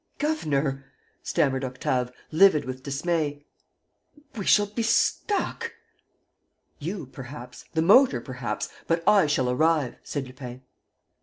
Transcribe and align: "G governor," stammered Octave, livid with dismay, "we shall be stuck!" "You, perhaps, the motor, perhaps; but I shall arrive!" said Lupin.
"G 0.17 0.25
governor," 0.25 0.85
stammered 1.21 1.63
Octave, 1.63 2.11
livid 2.31 2.65
with 2.65 2.81
dismay, 2.81 3.45
"we 4.35 4.45
shall 4.47 4.65
be 4.65 4.81
stuck!" 4.81 5.73
"You, 6.79 7.05
perhaps, 7.05 7.65
the 7.75 7.83
motor, 7.83 8.19
perhaps; 8.19 8.69
but 8.87 9.07
I 9.07 9.27
shall 9.27 9.47
arrive!" 9.47 9.97
said 10.01 10.25
Lupin. 10.25 10.63